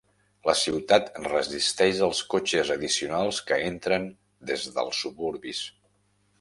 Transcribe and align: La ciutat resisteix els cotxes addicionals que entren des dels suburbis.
La 0.49 0.53
ciutat 0.61 1.11
resisteix 1.25 2.01
els 2.07 2.23
cotxes 2.33 2.73
addicionals 2.77 3.43
que 3.53 3.61
entren 3.69 4.11
des 4.53 4.69
dels 4.79 5.05
suburbis. 5.07 5.65